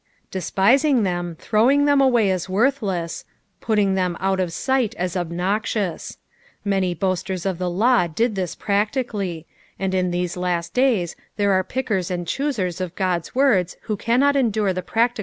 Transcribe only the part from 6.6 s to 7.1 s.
Many